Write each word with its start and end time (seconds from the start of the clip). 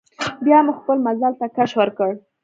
بیا 0.45 0.57
مو 0.65 0.73
خپل 0.79 0.97
مزل 1.05 1.33
ته 1.39 1.45
کش 1.55 1.71
ورکړ. 1.79 2.09